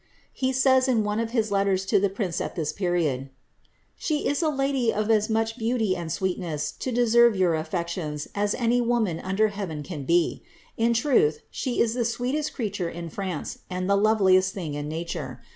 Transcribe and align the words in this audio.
He 0.33 0.51
says, 0.51 0.87
in 0.87 1.03
one 1.03 1.19
of 1.19 1.29
his 1.29 1.51
letters 1.51 1.85
to 1.85 1.99
the 1.99 2.09
prince 2.09 2.41
at 2.41 2.55
this 2.55 2.73
period—^ 2.73 3.29
She 3.95 4.27
is 4.27 4.41
a 4.41 4.49
lady 4.49 4.91
of 4.91 5.11
as 5.11 5.29
much 5.29 5.59
beauty 5.59 5.95
and 5.95 6.11
sweetness 6.11 6.71
to 6.79 6.91
deserve 6.91 7.35
your 7.35 7.53
affections 7.53 8.27
as 8.33 8.55
any 8.55 8.81
voman 8.81 9.21
under 9.23 9.49
heaven 9.49 9.83
can 9.83 10.03
be; 10.05 10.41
in 10.75 10.95
truth, 10.95 11.41
she 11.51 11.79
is 11.79 11.93
the 11.93 12.03
sweetest 12.03 12.51
creature 12.55 12.89
in 12.89 13.09
Fraace, 13.11 13.59
and 13.69 13.87
the 13.87 13.95
loveliest 13.95 14.55
thing 14.55 14.73
in 14.73 14.89
nature. 14.89 15.39